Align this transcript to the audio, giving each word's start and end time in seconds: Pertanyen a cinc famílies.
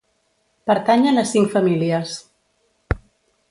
Pertanyen 0.69 1.17
a 1.17 1.25
cinc 1.33 1.51
famílies. 1.57 2.17